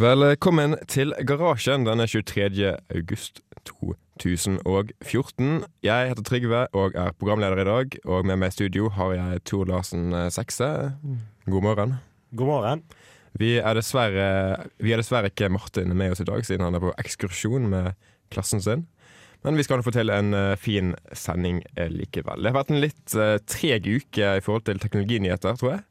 [0.00, 2.70] Velkommen til Garasjen denne 23.
[2.94, 5.66] august 2014.
[5.84, 7.96] Jeg heter Trygve og er programleder i dag.
[8.08, 10.70] Og med meg i studio har jeg Tor Larsen Sekse.
[11.44, 11.92] God morgen.
[12.32, 12.84] God morgen.
[13.36, 16.86] Vi er, dessverre, vi er dessverre ikke Martin med oss i dag, siden han er
[16.86, 17.92] på ekskursjon med
[18.32, 18.88] klassen sin.
[19.44, 22.40] Men vi skal få til en uh, fin sending uh, likevel.
[22.40, 23.18] Det har vært en litt
[23.52, 25.84] treg uke i forhold til teknologinyheter, tror jeg.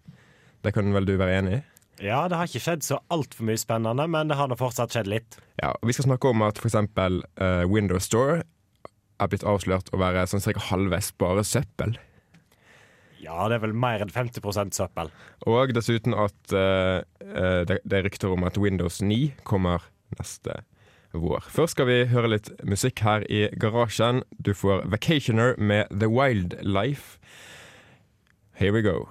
[0.65, 1.67] Det kan vel du være enig i?
[1.99, 5.09] Ja, det har ikke skjedd så altfor mye spennende, men det har nå fortsatt skjedd
[5.11, 5.39] litt.
[5.59, 6.77] Ja, og Vi skal snakke om at f.eks.
[6.95, 8.41] Uh, Windows Store
[9.19, 10.55] er blitt avslørt å være sånn ca.
[10.69, 11.97] halvveis bare søppel.
[13.19, 15.11] Ja, det er vel mer enn 50 søppel.
[15.43, 17.03] Og dessuten at uh,
[17.67, 19.83] det, det er rykter om at Windows 9 kommer
[20.15, 20.61] neste
[21.11, 21.43] vår.
[21.51, 24.23] Først skal vi høre litt musikk her i garasjen.
[24.39, 27.19] Du får Vacationer med The Wildlife.
[28.55, 29.07] Here we go.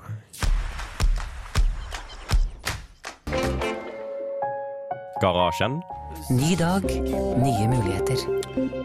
[5.18, 5.80] Garasjen.
[6.30, 6.84] Ny dag,
[7.42, 8.20] nye muligheter.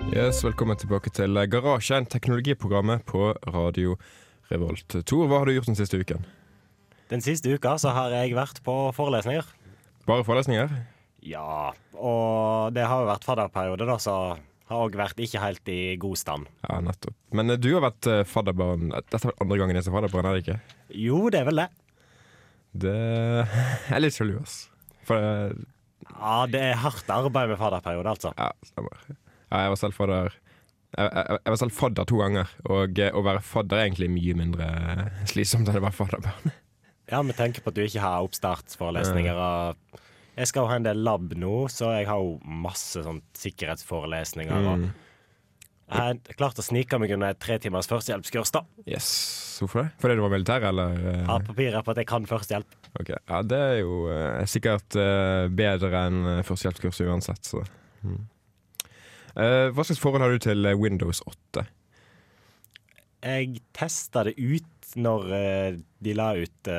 [0.10, 3.98] Yes, Velkommen tilbake til Garasjen, teknologiprogrammet på Radio
[4.50, 4.96] Revolt.
[5.06, 6.26] Tor, hva har du gjort den siste uken?
[7.14, 9.46] Den siste uka så har jeg vært på forelesninger.
[10.10, 10.74] Bare forelesninger?
[11.22, 14.16] Ja, og det har jo vært fadderperiode, da, så
[14.74, 16.50] har òg vært ikke helt i god stand.
[16.66, 17.14] Ja, nettopp.
[17.38, 20.40] Men eh, du har vært eh, fadderbarn Dette er andre gangen jeg er fadderbarn, er
[20.40, 20.80] det ikke?
[21.04, 21.70] Jo, det er vel det.
[22.88, 22.98] Det
[23.94, 24.64] er litt sjalu, ass.
[25.06, 25.54] For eh,
[26.18, 28.34] Ja, det er hardt arbeid med fadderperiode, altså.
[28.38, 29.04] Ja, stemmer.
[29.10, 30.34] Ja, jeg var selv fadder
[30.94, 34.36] jeg, jeg, jeg var selv fadder to ganger, og å være fadder er egentlig mye
[34.38, 34.68] mindre
[35.30, 36.54] slitsomt enn å være fadderbarn.
[37.12, 39.36] Ja, vi tenker på at du ikke har oppstartsforelesninger.
[39.36, 40.00] og
[40.34, 44.70] jeg skal jo ha en del lab nå, så jeg har jo masse sånn sikkerhetsforelesninger.
[44.82, 44.86] Mm.
[45.94, 48.64] Jeg har klart å snike meg under et tre timers førstehjelpskurs, da.
[48.90, 49.10] Yes,
[49.62, 49.92] Hvorfor det?
[50.02, 50.98] Fordi du var militær, eller?
[51.28, 52.78] Ja, papirer på at jeg kan førstehjelp.
[53.00, 57.64] Ok, Ja, Det er jo uh, sikkert uh, bedre enn uh, førstehjelpskurs uansett, så
[58.04, 58.22] mm.
[59.34, 61.64] Hva slags forhold har du til Windows 8?
[63.26, 65.24] Jeg testa det ut når
[66.06, 66.70] de la ut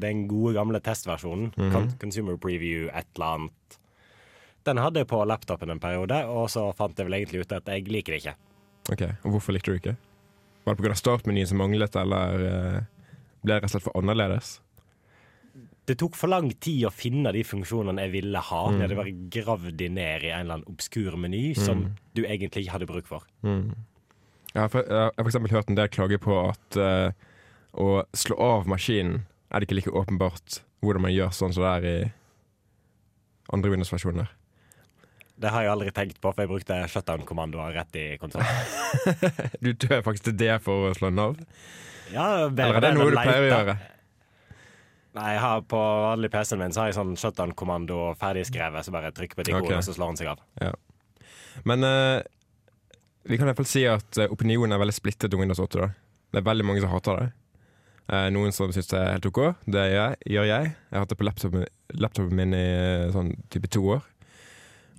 [0.00, 1.52] den gode, gamle testversjonen.
[1.52, 1.90] Mm -hmm.
[2.00, 3.78] Consumer Preview, et eller annet.
[4.64, 7.68] Den hadde jeg på laptopen en periode, og så fant jeg vel egentlig ut at
[7.68, 8.36] jeg liker det ikke.
[8.92, 9.96] Ok, Og hvorfor likte du ikke?
[10.64, 10.96] Var det pga.
[10.96, 12.78] startmenyen som manglet, eller uh,
[13.44, 14.58] ble det rett og slett for annerledes?
[15.84, 18.62] Det tok for lang tid å finne de funksjonene jeg ville ha.
[18.64, 18.78] Mm.
[18.78, 21.60] Jeg hadde vært gravd ned i en eller annen obskur meny mm.
[21.60, 21.84] som
[22.16, 23.26] du egentlig ikke hadde bruk for.
[23.44, 23.74] Mm.
[24.54, 27.10] Jeg har, eksempel hørt en del klage på at uh,
[27.76, 31.74] å slå av maskinen er det ikke like åpenbart hvordan man gjør sånn som det
[31.74, 31.98] er i
[33.52, 34.30] andre Windows-versjoner.
[35.44, 38.46] Det har jeg aldri tenkt på, for jeg brukte shutdown-kommandoer rett i konsollen.
[39.64, 41.34] du dør faktisk til det for å slå den av?
[42.14, 43.74] Ja, Eller er det noe du pleier å gjøre?
[45.14, 49.12] Nei, jeg har På vanlig PC-en min så har jeg sånn shutdown-kommando ferdigskrevet, så bare
[49.14, 49.78] trykker på et ikon, okay.
[49.78, 50.42] og så slår den seg av.
[50.62, 50.72] Ja.
[51.68, 52.18] Men uh,
[53.28, 55.84] vi kan i hvert fall si at uh, opinionen er veldig splittet om Windows 8.
[55.84, 55.92] da.
[56.34, 57.28] Det er veldig mange som hater det.
[58.04, 59.40] Uh, noen som syns det er helt OK.
[59.70, 60.74] Det gjør jeg.
[60.74, 64.02] Jeg har hatt det på laptopen, laptopen min i eh, sånn type to år.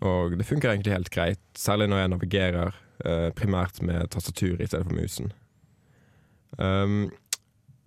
[0.06, 4.68] Og det funker egentlig helt greit, særlig når jeg navigerer eh, primært med tastatur i
[4.70, 5.32] stedet for musen.
[6.58, 7.10] Um,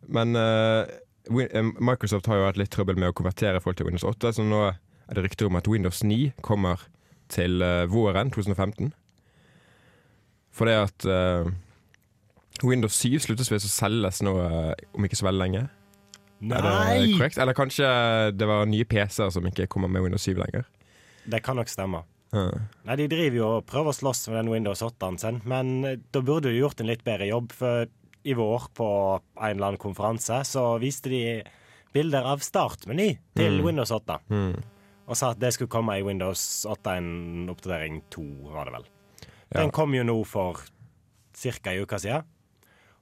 [0.09, 0.85] men uh,
[1.31, 4.61] Microsoft har jo hatt litt trøbbel med å konvertere folk til Windows 8, så nå
[4.69, 6.85] er det rykter om at Windows 9 kommer
[7.33, 8.93] til uh, våren 2015.
[10.53, 11.49] For det at uh,
[12.67, 15.67] Windows 7 sluttes visst å selges nå eh, om ikke så veldig lenge.
[16.39, 16.59] Nei!
[16.59, 17.39] Er det korrekt?
[17.43, 17.89] Eller kanskje
[18.35, 20.67] det var nye PC-er som ikke kommer med Windows 7 lenger?
[21.29, 22.03] Det kan nok stemme.
[22.33, 26.01] Nei, De driver jo og prøver å slåss med den Windows 8-en sin, men eh,
[26.13, 27.55] da burde de gjort en litt bedre jobb.
[27.57, 27.89] For
[28.29, 31.23] i vår, på en eller annen konferanse, så viste de
[31.95, 33.65] bilder av startmeny til mm.
[33.65, 34.19] Windows 8.
[34.29, 34.57] Mm.
[35.09, 38.91] Og sa at det skulle komme i Windows 8 en oppdatering 2, var det vel.
[39.23, 39.63] Ja.
[39.63, 40.61] Den kom jo nå for
[41.39, 41.73] ca.
[41.73, 42.27] ei uke siden.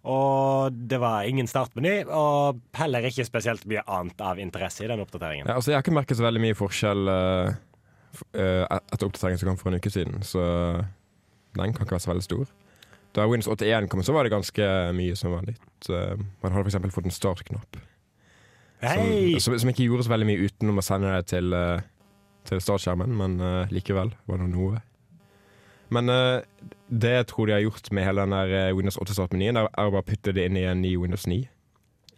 [0.07, 5.03] Og det var ingen startmeny, og heller ikke spesielt mye annet av interesse i den
[5.03, 5.49] oppdateringen.
[5.49, 7.57] Ja, altså jeg har ikke merket så veldig mye forskjell uh,
[8.33, 10.45] etter oppdateringen som kom for en uke siden, så
[11.57, 12.47] den kan ikke være så veldig stor.
[13.17, 15.89] Da Windows 81 kom, så var det ganske mye som var nytt.
[15.89, 16.95] Uh, man hadde f.eks.
[16.95, 17.79] fått en startknapp.
[18.85, 19.39] Hey!
[19.41, 21.81] Som, som, ikke gjorde så veldig mye utenom å sende det til, uh,
[22.49, 23.41] til startskjermen, men
[23.73, 24.83] likevel var det noe.
[25.95, 26.43] Men uh,
[26.91, 29.95] det jeg tror de har gjort med hele den der eh, Windows 8-startmenyen, er å
[29.95, 31.45] bare putte det inn i en ny Windows 9.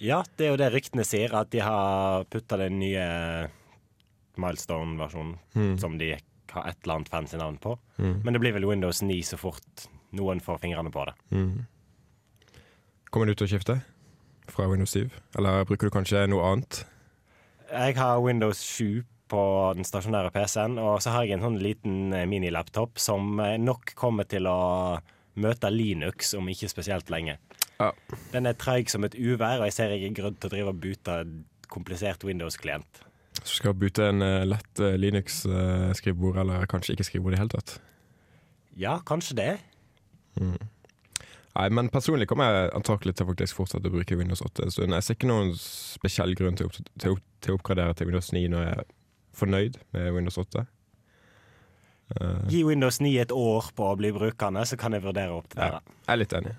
[0.05, 3.07] Ja, det er jo det ryktene sier, at de har putta den nye
[4.41, 5.75] milestone-versjonen, mm.
[5.83, 6.15] som de
[6.53, 7.75] har et eller annet fancy navn på.
[7.99, 8.21] Mm.
[8.25, 11.15] Men det blir vel Windows 9 så fort noen får fingrene på det.
[11.35, 11.67] Mm.
[13.13, 13.79] Kommer du til å skifte
[14.49, 15.09] fra Windows 7,
[15.41, 16.83] eller bruker du kanskje noe annet?
[17.69, 19.43] Jeg har Windows 7 på
[19.77, 23.93] den stasjonære PC-en, og så har jeg en sånn liten eh, minilaptop som eh, nok
[23.99, 24.61] kommer til å
[25.39, 27.37] møte Linux om ikke spesielt lenge.
[27.79, 27.93] Ja.
[28.33, 30.73] Den er treig som et uvær, og jeg ser jeg er grødd til å drive
[30.73, 31.19] og bute
[31.69, 33.05] komplisert Windows-klient.
[33.45, 37.55] Så skal bute en eh, lett eh, Linux-skrivebord, eller kanskje ikke skrivebord i det hele
[37.55, 37.77] tatt.
[38.79, 39.53] Ja, kanskje det.
[40.39, 44.95] Nei, men personlig kommer jeg antakelig til faktisk fortsette å bruke Windows 8 en stund.
[44.95, 48.45] Jeg ser ikke noen spesiell grunn til opp- til, til å oppgradere til Windows 9
[48.53, 48.91] når jeg er
[49.39, 50.63] fornøyd med Windows 8.
[52.09, 55.43] Uh, Gi Windows 9 et år på å bli brukende, så kan jeg vurdere å
[55.43, 55.83] oppdatere.
[56.07, 56.55] jeg er litt enig.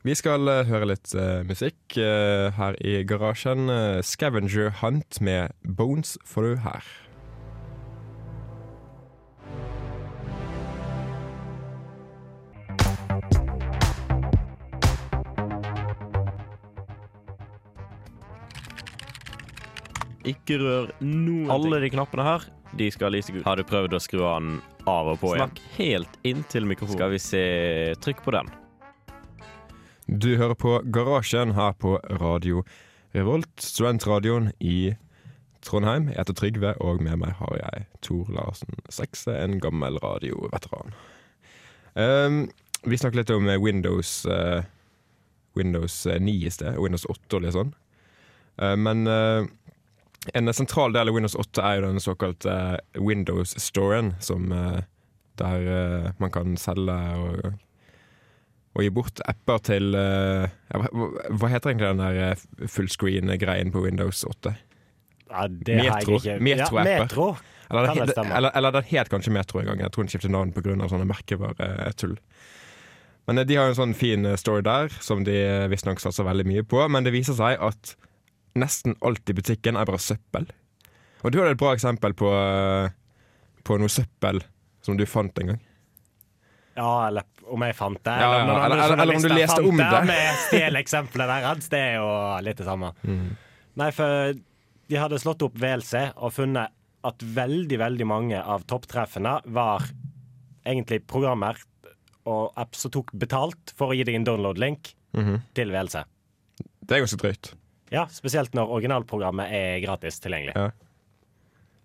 [0.00, 3.68] Vi skal eh, høre litt uh, musikk uh, her i garasjen.
[3.68, 6.86] Uh, Scavenger Hunt med Bones får du her.
[20.24, 21.52] Ikke rør noen ting.
[21.52, 23.44] Alle de knappene her, de skal lyse gult.
[23.44, 24.56] Har du prøvd å skru den
[24.88, 25.52] av og på igjen?
[25.52, 26.96] Snakk helt inntil mikrofonen.
[26.96, 27.44] Skal vi se
[28.00, 28.48] Trykk på den.
[30.10, 32.64] Du hører på Garasjen her på Radio
[33.14, 34.96] Revolt, studentradioen i
[35.62, 36.08] Trondheim.
[36.10, 40.96] Jeg heter Trygve, og med meg har jeg Tor Larsen Sekse, en gammel radioveteran.
[41.94, 42.42] Um,
[42.82, 44.66] vi snakket litt om Windows uh,
[45.54, 47.72] Windows 9 i sted, og Windows 8 og litt sånn.
[48.58, 49.46] Uh, men uh,
[50.34, 52.54] en sentral del av Windows 8 er jo den såkalte
[52.98, 54.82] Windows-storen, som eh,
[55.40, 57.52] der eh, man kan selge og
[58.76, 64.22] og gi bort apper til eh, hva, heter egentlig den der eh, fullscreen-greien på Windows
[64.28, 64.52] 8?
[65.30, 66.90] Ja, det har jeg ikke- Metro-apper.
[66.94, 67.26] Ja, metro.
[67.70, 68.34] Eller, Kan det stemme?
[68.34, 69.80] eller, eller den het kanskje Metro en gang.
[69.84, 70.74] Jeg tror den skiftet navn pga.
[70.90, 72.16] sånne merkevaretull.
[73.26, 75.36] Men eh, de har jo en sånn fin story der, som de
[75.70, 76.82] visstnok satser veldig mye på.
[76.90, 77.94] Men det viser seg at
[78.58, 80.48] nesten alt i butikken er bare søppel.
[81.22, 82.30] Og du hadde et bra eksempel på,
[83.66, 84.40] på noe søppel
[84.82, 85.60] som du fant en gang.
[86.78, 88.14] Ja, eller om jeg fant det.
[88.22, 90.04] Ja, ja, noen eller- eller- eller om du leste om det.
[90.06, 91.68] Med stjeleksempelet deres.
[91.68, 92.10] Det er jo
[92.46, 92.92] litt det samme.
[93.76, 94.32] Nei, for
[94.90, 96.68] de hadde slått opp VLC og funnet
[97.04, 99.82] at veldig, veldig mange av topptreffene var
[100.66, 101.56] egentlig programmer
[102.26, 105.40] og apps som tok betalt for å gi deg en download-link Mhm.
[105.54, 106.04] til VLC.
[106.84, 107.54] Det er ganske drøyt.
[107.90, 110.54] Ja, spesielt når originalprogrammet er gratis tilgjengelig.
[110.54, 110.70] Ja.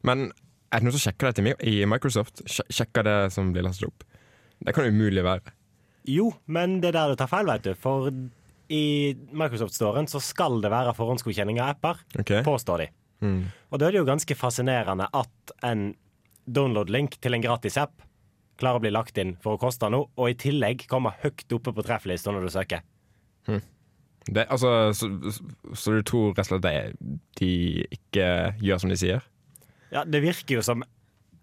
[0.04, 0.32] Men
[0.72, 2.44] er det noen som sjekker dette i Microsoft?
[2.70, 4.04] Sjekker det som blir lastet opp?
[4.64, 5.54] Det kan umulig være.
[6.10, 7.74] Jo, men det er der du tar feil, vet du.
[7.80, 8.10] For
[8.72, 8.86] i
[9.36, 12.42] Microsoft-storen så skal det være forhåndsgodkjenning av apper, okay.
[12.46, 12.90] påstår de.
[13.26, 13.44] Mm.
[13.72, 15.92] Og da er det jo ganske fascinerende at en
[16.46, 18.04] download-link til en gratis app
[18.60, 21.74] klarer å bli lagt inn for å koste noe, og i tillegg kommer høyt oppe
[21.76, 22.86] på trefflista når du søker.
[24.26, 25.10] Det, altså, så,
[25.78, 26.78] så du tror rett og slett det,
[27.38, 27.50] de
[27.94, 28.28] ikke
[28.64, 29.26] gjør som de sier?
[29.94, 30.82] Ja, det virker jo som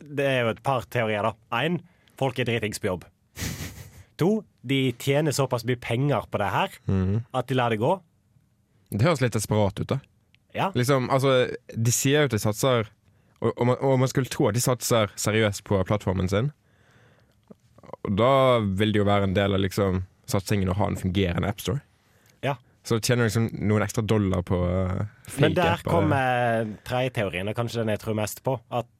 [0.03, 1.61] Det er jo et par teorier, da.
[1.63, 1.79] Én,
[2.21, 3.05] folk er dritings på jobb.
[4.21, 4.31] To,
[4.63, 6.75] de tjener såpass mye penger på det her
[7.33, 7.95] at de lar det gå.
[8.93, 9.99] Det høres litt desperat ut, da.
[10.53, 12.91] Ja, Liksom, altså, de sier jo at de satser
[13.41, 16.51] og, og, man, og man skulle tro at de satser seriøst på plattformen sin.
[18.05, 21.49] Og da vil det jo være en del av liksom, satsingen å ha en fungerende
[21.51, 21.81] appstore.
[22.45, 22.57] Ja.
[22.87, 25.03] Så tjener du liksom noen ekstra dollar på uh,
[25.41, 25.91] Men der fake-apper.
[25.91, 28.59] kommer tredjeteorien, og kanskje den jeg tror mest på.
[28.71, 28.91] At,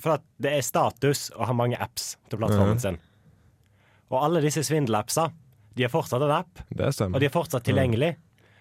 [0.00, 2.98] for at det er status å ha mange apps til plattformen sin.
[4.12, 5.28] Og alle disse svindelappsa,
[5.74, 8.14] de har fortsatt en app, og de er fortsatt tilgjengelig,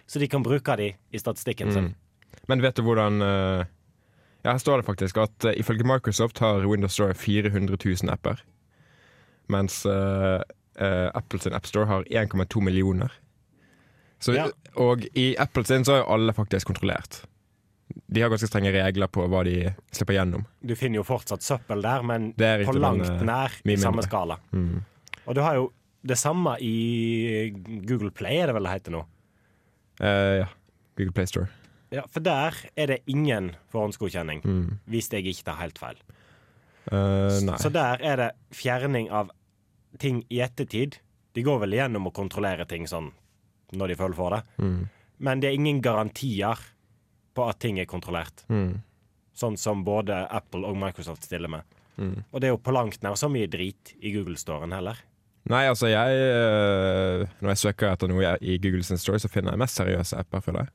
[0.10, 1.92] så de kan bruke de i statistikken sin.
[1.92, 2.40] Mm.
[2.50, 3.64] Men vet du hvordan uh,
[4.44, 8.42] Ja, her står det faktisk at uh, ifølge Microsoft har Windows Store 400 000 apper.
[9.48, 10.42] Mens uh,
[10.82, 13.14] uh, Apples AppStore har 1,2 millioner.
[14.20, 14.50] Så, Ja.
[14.76, 17.24] Og i Apples så er alle faktisk kontrollert.
[18.14, 19.56] De har ganske strenge regler på hva de
[19.96, 20.44] slipper gjennom.
[20.62, 24.08] Du finner jo fortsatt søppel der, men på langt men, eh, nær i samme mindre.
[24.08, 24.38] skala.
[24.54, 24.84] Mm.
[25.26, 25.72] Og du har jo
[26.06, 27.50] det samme i
[27.88, 29.04] Google Play, er det vel det heter nå.
[30.02, 30.48] Uh, ja.
[30.98, 31.48] Google Play Store.
[31.94, 34.80] Ja, For der er det ingen forhåndsgodkjenning, Mm.
[34.90, 35.96] hvis jeg ikke tar helt feil.
[36.92, 37.56] Uh.
[37.58, 39.30] Så der er det fjerning av
[40.00, 40.98] ting i ettertid.
[41.34, 43.12] De går vel igjennom og kontrollerer ting sånn
[43.74, 44.44] når de føler for det.
[44.60, 44.90] Mm.
[45.20, 46.60] Men det er ingen garantier
[47.34, 48.44] på at ting er kontrollert.
[48.50, 48.82] Mm.
[49.34, 51.66] Sånn som både Apple og Microsoft stiller med.
[51.98, 52.24] Mm.
[52.32, 54.98] Og det er jo på langt nær så mye drit i Google-storen heller.
[55.52, 59.52] Nei, altså jeg eh, Når jeg søker etter noe i Google sin story, så finner
[59.54, 60.74] jeg mest seriøse apper, føler jeg.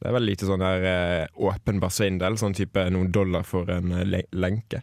[0.00, 3.92] Det er veldig lite sånn der eh, åpenbar svindel, sånn type noen dollar for en
[4.00, 4.80] eh, le lenke.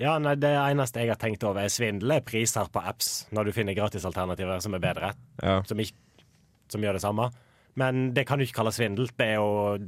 [0.00, 3.48] Ja, nei, Det eneste jeg har tenkt over, er svindel er priser på apps når
[3.48, 5.12] du finner gratisalternativer som er bedre,
[5.42, 5.62] Ja.
[5.66, 6.24] som, ikke,
[6.72, 7.30] som gjør det samme.
[7.76, 9.08] Men det kan du ikke kalle svindel.
[9.16, 9.78] Det er jo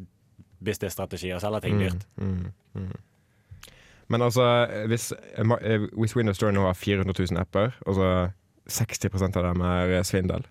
[0.65, 2.05] businessstrategi og selge ting dyrt.
[2.17, 2.93] Mm, mm.
[4.09, 4.45] Men altså,
[4.89, 8.11] hvis, eh, hvis Windows Store nå har 400 000 apper, og så
[8.69, 10.45] 60% av dem er eh, svindel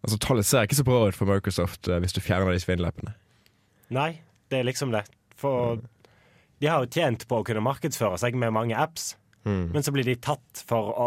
[0.00, 3.12] Altså Tallet ser ikke så bra ut for Microsoft eh, hvis du fjerner de svindelappene.
[3.92, 5.02] Nei, det er liksom det.
[5.36, 5.76] For
[6.60, 9.70] de har jo tjent på å kunne markedsføre seg med mange apps, Mm.
[9.72, 11.06] men så blir de tatt for å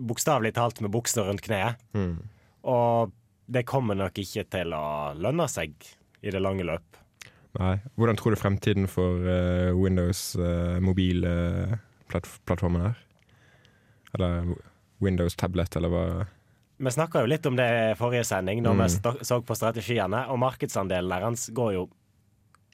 [0.00, 1.76] Bokstavelig talt med buksene rundt kneet.
[1.92, 2.22] Mm.
[2.72, 3.12] Og
[3.52, 5.74] det kommer nok ikke til å lønne seg
[6.24, 6.96] i det lange løp.
[7.58, 7.76] Nei.
[7.96, 12.94] Hvordan tror du fremtiden for uh, Windows uh, mobilplattformen er?
[14.16, 14.32] Eller
[15.02, 16.02] Windows tablet, eller hva?
[16.76, 18.82] Vi snakka jo litt om det i forrige sending, da Mm.
[18.84, 18.88] vi
[19.24, 21.88] så på strategiene, og markedsandelen deres går jo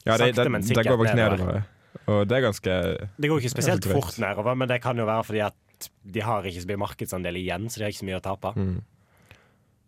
[0.04, 1.62] Ja, det, Sakte, det, men det går nedover.
[2.08, 2.72] Og det er ganske
[3.20, 5.54] Det går ikke spesielt fort nedover, men det kan jo være fordi at
[6.02, 8.52] de har ikke så mye markedsandel igjen, så de har ikke så mye å tape.
[8.56, 8.80] mm.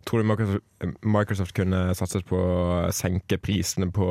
[0.04, 0.64] Tror du Microsoft,
[1.02, 4.04] Microsoft kunne satset på å senke prisene på,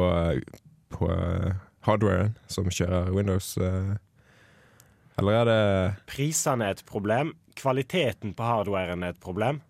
[0.93, 1.53] på uh,
[1.87, 3.53] hardwaren som kjører Windows?
[3.57, 3.95] Uh,
[5.19, 5.59] Eller er det
[6.09, 7.33] Prisene er et problem.
[7.59, 9.61] Kvaliteten på hardwaren er et problem.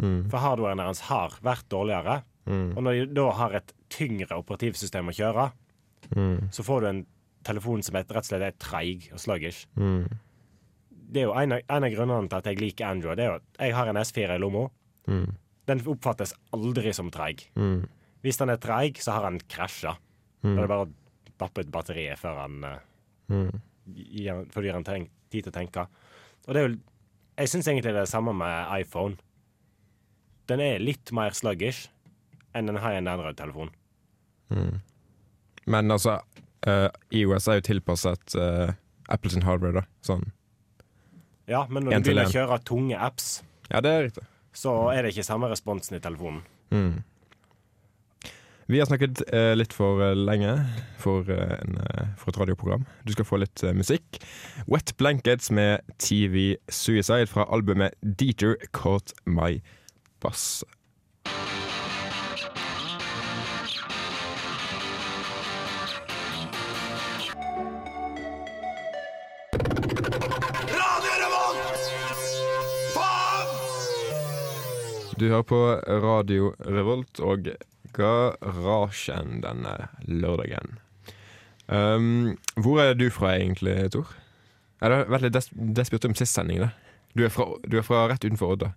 [0.00, 2.22] mm, For hardwaren deres har vært dårligere.
[2.46, 5.50] mm, Og når de da har et tyngre operativsystem å kjøre,
[6.16, 7.02] mm, så får du en
[7.44, 9.66] telefon som rett og slett er treig og sluggish.
[9.76, 10.08] mm,
[11.10, 13.16] Det er jo en av, en av grunnene til at jeg liker Android.
[13.16, 14.68] Det er jo at jeg har en S4 i lomma.
[15.08, 15.28] mm,
[15.66, 17.46] Den oppfattes aldri som treig.
[17.56, 17.84] mm,
[18.22, 19.96] Hvis den er treig, så har den krasja.
[20.42, 22.84] Da er mm, det bare å bappe ut batteriet før han eh,
[23.34, 23.48] mm.
[23.94, 25.86] gir, før han tid til å tenke.
[26.46, 26.76] Og det er jo
[27.38, 29.14] Jeg syns egentlig det er det samme med iPhone.
[30.50, 31.86] Den er litt mer sluggish
[32.56, 33.70] enn en high-end Android-telefon.
[34.50, 34.80] Mm.
[35.70, 36.16] Men altså,
[36.66, 38.72] uh, IOS er jo tilpasset uh,
[39.08, 39.84] Apples hardware, da.
[40.02, 40.24] Sånn.
[41.48, 44.24] Ja, men når du begynner å kjøre tunge apps, Ja, det er riktig.
[44.52, 46.42] så er det ikke samme responsen i telefonen.
[46.74, 47.04] Mm.
[48.70, 50.50] Vi har snakket eh, litt for eh, lenge
[51.00, 52.84] for, eh, en, eh, for et radioprogram.
[53.08, 54.18] Du skal få litt eh, musikk.
[54.68, 59.62] Wet Blankets med TV Suicide fra albumet Dieter Caught My
[60.20, 60.60] Bass.
[75.18, 75.58] Du hører på
[76.04, 77.48] Radio Revolt og
[77.96, 80.78] Garasjen denne lørdagen.
[81.68, 84.08] Um, hvor er du fra egentlig, Tor?
[84.80, 86.62] Eller, vent litt des despurt om sist sending.
[86.62, 86.70] da
[87.18, 88.72] du er, fra, du er fra rett utenfor Odda.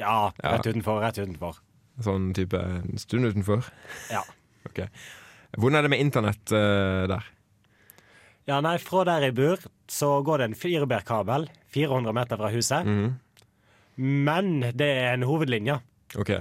[0.00, 0.56] Ja, Ja.
[0.56, 1.60] rett utenfor, rett utenfor.
[2.02, 3.64] Sånn type en stund utenfor.
[4.10, 4.24] Ja.
[4.64, 4.78] Ok.
[5.60, 7.26] Hvordan er det med internett uh, der?
[8.48, 9.60] Ja, nei, fra der jeg bor,
[9.92, 11.44] så går det en firebærkabel
[11.76, 12.88] 400 meter fra huset.
[12.88, 13.10] Mhm.
[14.00, 15.76] Men det er en hovedlinje,
[16.18, 16.32] Ok,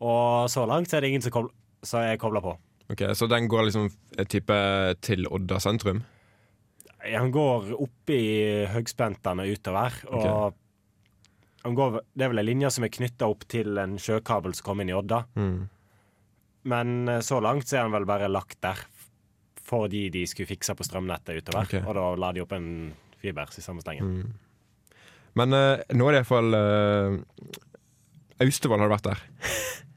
[0.00, 1.50] og så langt så er det ingen som, kobl
[1.86, 2.54] som er kobla på.
[2.92, 4.56] ok, Så den går liksom eh, type
[5.04, 6.02] til Odda sentrum?
[7.00, 10.56] Han går opp i høgspentene utover, og
[11.64, 14.66] han går, det er vel ei linje som er knytta opp til en sjøkabel som
[14.68, 15.22] kom inn i Odda.
[15.36, 15.68] Mm.
[16.72, 18.86] Men eh, så langt så er han vel bare lagt der
[19.70, 21.68] fordi de skulle fikse på strømnettet utover.
[21.68, 21.82] Okay.
[21.86, 22.90] Og da la de opp en
[23.20, 24.08] fibers i samme stengen.
[24.16, 24.96] Mm.
[25.38, 27.20] Men uh, nå er det iallfall uh,
[28.42, 29.22] Austevoll har vært der.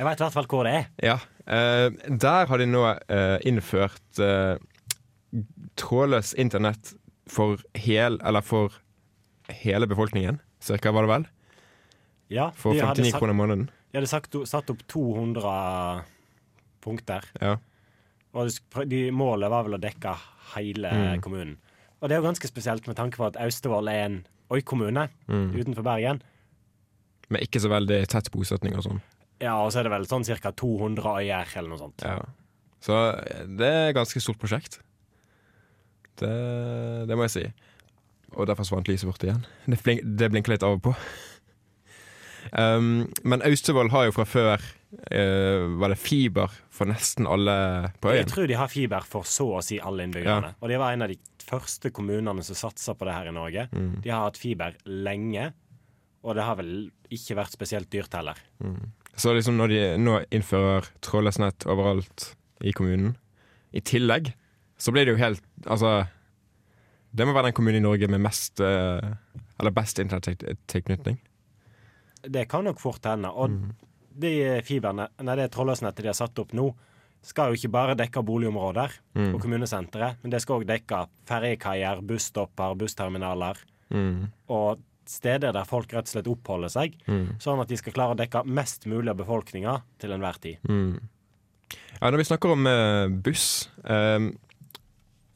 [0.00, 0.86] Jeg veit i hvert fall hvor det er.
[1.04, 1.16] Ja.
[1.44, 4.56] eh, der har de nå eh, innført eh,
[5.76, 6.94] trådløs internett
[7.30, 8.72] for hel, eller for
[9.60, 10.40] hele befolkningen.
[10.64, 11.26] Cirka, var det vel?
[12.30, 13.66] Ja, For 59 sagt- kroner i måneden.
[13.92, 16.04] De hadde sagt, satt opp 200
[16.80, 17.24] punkter.
[17.42, 17.56] Ja.
[18.32, 18.50] Og
[18.88, 20.16] de, målet var vel å dekke
[20.54, 21.20] hele Mm.
[21.20, 21.56] kommunen.
[22.00, 25.52] Og det er jo ganske spesielt med tanke på at Austevoll er en øykommune Mm.
[25.54, 26.22] utenfor Bergen.
[27.28, 29.00] Med ikke så veldig tett bosetning og sånn.
[29.40, 30.52] Ja, og så er det vel sånn ca.
[30.52, 32.04] 200 øyer eller noe sånt.
[32.04, 32.20] Ja.
[32.84, 34.80] Så eh, det er et ganske stort prosjekt.
[36.20, 36.30] Det,
[37.08, 37.46] det må jeg si.
[38.36, 39.42] Og der forsvant lyset vårt igjen.
[39.70, 40.94] Det, blink, det blinker litt av og på.
[42.56, 44.62] Um, men Austevoll har jo fra før
[45.12, 47.52] uh, Var det fiber for nesten alle
[48.00, 50.54] på Jeg tror de har fiber for så å si alle innbyggerne.
[50.58, 53.66] Og de var en av de første kommunene som satsa på det her i Norge.
[53.74, 54.00] Mm.
[54.04, 55.50] De har hatt fiber lenge,
[56.24, 56.72] og det har vel
[57.12, 58.40] ikke vært spesielt dyrt heller.
[59.16, 62.30] Så liksom når de nå innfører trådløst nett overalt
[62.62, 63.16] i kommunen,
[63.72, 64.32] i tillegg,
[64.80, 66.06] så blir det jo helt Altså,
[67.12, 69.10] det må være den kommunen i Norge med mest eh,
[69.60, 71.18] Eller best internettilknytning.
[72.22, 73.28] Det kan nok fort hende.
[73.32, 73.74] Og Mm.
[74.20, 76.74] de fiberne, nei, det trådløsnettet de har satt opp nå,
[77.22, 79.34] skal jo ikke bare dekke boligområder Mm.
[79.34, 83.56] og kommunesenteret, men det skal òg dekke ferjekaier, busstopper, bussterminaler
[83.90, 84.30] Mm.
[84.48, 84.78] og
[85.10, 87.34] steder der folk rett og slett oppholder seg, Mm.
[87.42, 90.58] sånn at de skal klare å dekke mest mulig av befolkninga til enhver tid.
[90.68, 91.00] Mm.
[92.00, 94.30] Ja, når vi snakker om eh, buss eh,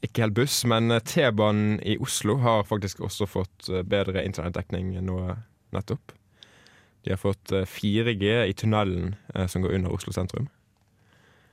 [0.05, 4.95] ikke helt buss, men eh, T-banen i Oslo har faktisk også fått eh, bedre internettdekning
[5.05, 5.19] nå
[5.75, 6.11] nettopp.
[7.05, 10.47] De har fått eh, 4G i tunnelen eh, som går under Oslo sentrum.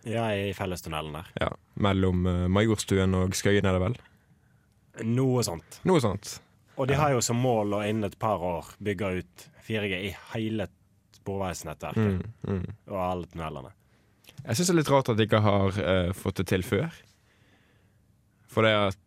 [0.04, 1.28] Ja, i fellestunnelen der.
[1.38, 3.94] Ja, Mellom Majorstuen og Skøyen, er det vel?
[5.06, 5.78] Noe sånt.
[5.86, 6.40] Noe sånt.
[6.80, 10.12] Og de har jo som mål å innen et par år bygge ut 4G i
[10.32, 10.66] hele
[11.18, 12.64] sporveisnettverket Mm, mm.
[12.88, 13.70] og alle tunnelene.
[14.46, 16.90] Jeg syns det er litt rart at de ikke har uh, fått det til før.
[18.50, 18.98] For det at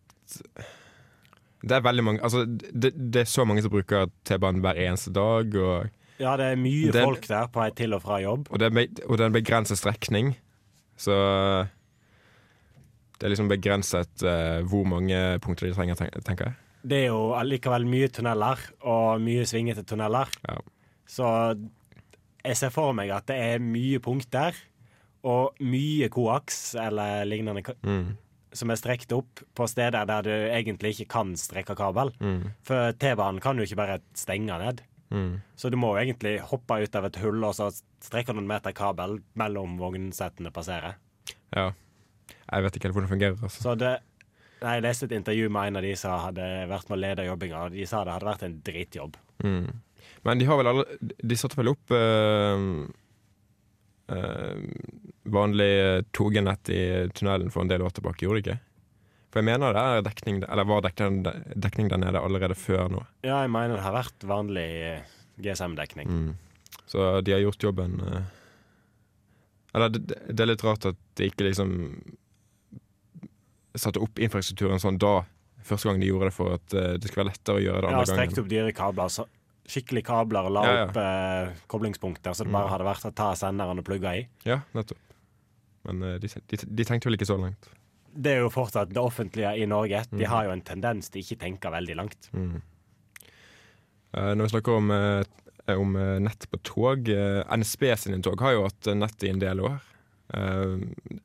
[1.66, 5.12] Det er veldig mange Altså, det, det er så mange som bruker T-banen hver eneste
[5.14, 8.48] dag, og, Ja, det er mye Det- folk der på vei til og fra jobb.
[8.50, 8.70] og, det,
[9.06, 10.36] og det er en begrenset strekning.
[10.96, 11.12] Så
[13.18, 15.94] det er liksom begrenset uh, hvor mange punkter de trenger,
[16.24, 16.54] tenker jeg.
[16.86, 20.30] Det er jo allikevel mye tunneler, og mye svingete tunneler.
[20.46, 20.58] Ja.
[21.10, 21.26] Så
[22.46, 24.54] jeg ser for meg at det er mye punkter,
[25.26, 28.12] og mye koaks eller lignende Mm,
[28.56, 32.12] som er strekt opp på steder der du egentlig ikke kan strekke kabel.
[32.20, 34.82] mm, For T-banen kan jo ikke bare stenge ned.
[35.10, 35.40] mm.
[35.56, 38.72] Så du må jo egentlig hoppe ut av et hull og så strekke noen meter
[38.72, 40.94] kabel mellom vognsettene passerer.
[41.56, 41.72] Ja.
[42.52, 43.42] Jeg vet ikke helt hvordan det fungerer.
[43.42, 43.62] Altså.
[43.62, 43.98] Så det
[44.62, 47.26] Nei, Jeg leste et intervju med en av de som hadde vært med å lede
[47.26, 49.18] jobbinga, og de sa det hadde vært en dritjobb.
[49.44, 49.66] Mm.
[50.26, 52.86] Men de har vel alle De satte vel opp øh,
[54.16, 54.62] øh,
[55.28, 55.74] vanlig
[56.16, 56.80] togenett i
[57.12, 58.58] tunnelen for en del år tilbake, gjorde de ikke?
[59.36, 61.20] For jeg mener det er dekning Eller var dekning,
[61.52, 63.04] dekning der nede allerede før nå.
[63.26, 65.14] Ja, jeg mener det har vært vanlig eh,
[65.44, 66.08] GSM-dekning.
[66.08, 66.78] Mm.
[66.88, 68.22] Så de har gjort jobben eh,
[69.76, 71.74] Eller det, det er litt rart at de ikke liksom
[73.78, 75.24] satte opp infrastrukturen sånn da,
[75.66, 77.90] første gang de gjorde det, for at eh, det skulle være lettere å gjøre det
[77.90, 79.08] Ja, andre strekt strekte opp dyre kabler.
[79.12, 79.26] Så
[79.66, 80.84] skikkelig kabler og la Ja, ja.
[80.86, 82.72] opp eh, koblingspunkter, så det bare Mm.
[82.76, 84.28] hadde vært å ta senderen og plugge i.
[84.46, 84.98] Ja, nettopp.
[85.84, 87.66] Men eh, de, de, de tenkte vel ikke så langt.
[88.16, 90.04] Det er jo fortsatt det offentlige i Norge.
[90.10, 90.30] De Mm.
[90.30, 92.30] har jo en tendens til ikke tenke veldig langt.
[92.32, 92.62] Mm.
[94.16, 98.62] Eh, når vi snakker om, eh, om nett på tog NSB sine tog har jo
[98.68, 99.80] hatt nett i en del år.
[100.34, 100.76] Eh,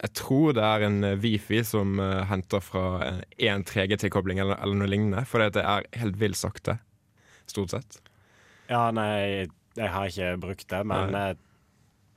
[0.04, 2.84] jeg tror det er en eh, Wifi som eh, henter fra
[3.42, 5.24] én 3G-tilkobling eller, eller noe lignende.
[5.26, 6.78] For det er helt vilt sakte,
[7.50, 7.98] stort sett.
[8.70, 11.24] Ja, nei, jeg har ikke brukt det, men Nei.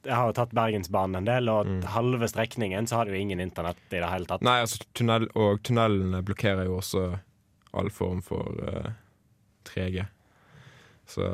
[0.04, 1.80] jeg har jo tatt Bergensbanen en del, og Mm.
[1.94, 4.42] halve strekningen så har du jo ingen internett i det hele tatt.
[4.44, 7.18] Nei, altså tunnel, Og tunnelene blokkerer jo også
[7.74, 8.92] all form for uh,
[9.66, 10.04] 3G.
[11.10, 11.24] Så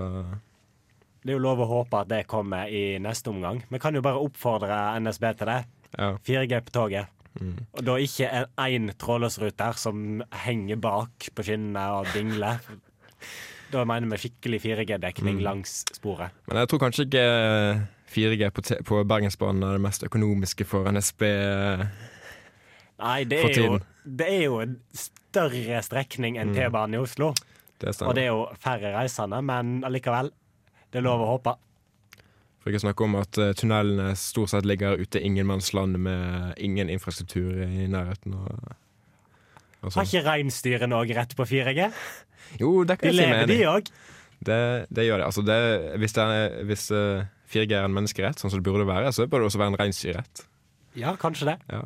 [1.23, 3.63] Det er jo lov å håpe at det kommer i neste omgang.
[3.69, 5.65] Vi kan jo bare oppfordre NSB til det.
[5.99, 6.15] ja.
[6.25, 7.07] 4G på toget.
[7.41, 7.59] Mm.
[7.77, 12.59] Og da ikke en én trådløsruter som henger bak på skinnene og dingler.
[13.71, 15.45] Da mener vi skikkelig 4G-dekning Mm.
[15.45, 16.31] langs sporet.
[16.49, 20.89] Men jeg tror kanskje ikke 4G på, te- på Bergensbanen er det mest økonomiske for
[20.91, 21.23] NSB.
[23.01, 26.57] Nei, det er, jo, det er jo en større strekning enn Mm.
[26.57, 27.33] T-banen i Oslo.
[27.81, 27.95] Det.
[28.03, 30.31] Og det er jo færre reisende, men allikevel.
[30.91, 31.55] Det er lov å håpe.
[32.61, 36.59] For ikke å snakke om at eh, tunnelene stort sett ligger ute i ingenmannsland med
[36.61, 38.35] ingen infrastruktur i nærheten.
[38.37, 38.75] Og,
[39.81, 40.09] og Har sånn.
[40.11, 41.87] ikke reinsdyrene òg rett på 4G?
[42.61, 43.69] Jo, det De kan jeg si meg de enig i.
[43.71, 43.89] òg.
[44.45, 45.29] Det, det gjør det.
[45.31, 45.59] Altså, det
[46.03, 47.25] hvis det er, hvis eh,
[47.55, 49.81] 4G er en menneskerett, sånn som det burde være, så bør det også være en
[49.81, 50.45] reinsdyrrett.
[50.99, 51.57] Ja, kanskje det.
[51.71, 51.85] Ja.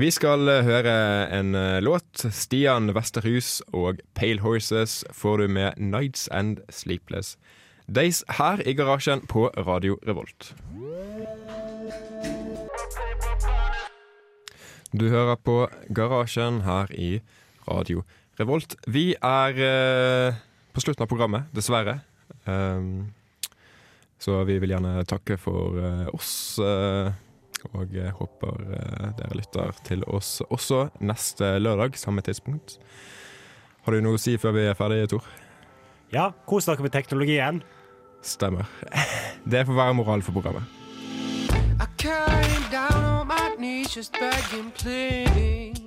[0.00, 0.92] Vi skal eh, høre
[1.36, 2.24] en eh, låt.
[2.32, 7.36] Stian Vesterhus og Pale Horses får du med Nights and Sleepless
[7.86, 10.52] Days her i garasjen på Radio Revolt.
[14.92, 15.56] Du hører på
[15.94, 17.22] Garasjen her i
[17.66, 18.04] Radio
[18.40, 18.76] Revolt.
[18.86, 20.40] Vi er eh,
[20.72, 22.00] på slutten av programmet, dessverre.
[22.44, 23.12] Um,
[24.22, 26.58] så vi vil gjerne takke for eh, oss.
[26.62, 27.10] eh,
[27.72, 32.78] og håper eh, dere lytter til oss også neste lørdag, samme tidspunkt.
[33.86, 35.26] Har du noe å si før vi er ferdige, Tor?
[36.12, 37.62] Ja, kos dere med teknologien.
[38.22, 38.68] Stemmer.
[39.52, 40.62] Det får være moral for programmet.
[41.80, 45.81] I came down on my knees, just begging, please.